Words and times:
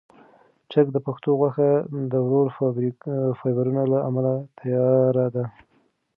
چرګ 0.71 0.87
د 0.93 0.97
پښو 1.05 1.31
غوښه 1.39 1.69
د 2.11 2.13
ورو 2.27 2.41
فایبرونو 3.39 3.83
له 3.91 3.99
امله 4.09 4.33
تیاره 4.59 5.27
ده. 5.35 5.45